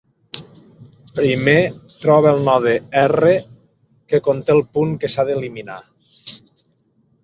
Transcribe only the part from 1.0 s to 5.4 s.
Primer, troba el node R que conté el punt que s'ha